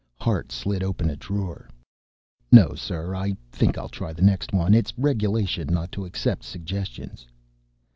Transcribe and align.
Hart 0.19 0.51
slid 0.51 0.81
open 0.81 1.11
a 1.11 1.15
drawer. 1.15 1.69
"No, 2.51 2.73
sir, 2.73 3.13
I 3.13 3.37
think 3.51 3.77
I'll 3.77 3.87
try 3.87 4.13
the 4.13 4.23
next 4.23 4.51
one. 4.51 4.73
It's 4.73 4.97
regulation 4.97 5.67
not 5.67 5.91
to 5.91 6.05
accept 6.05 6.43
suggestions." 6.43 7.27